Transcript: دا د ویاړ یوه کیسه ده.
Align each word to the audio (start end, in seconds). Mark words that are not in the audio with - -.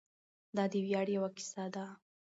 دا 0.55 0.63
د 0.71 0.73
ویاړ 0.85 1.07
یوه 1.15 1.29
کیسه 1.37 1.65
ده. 1.73 1.85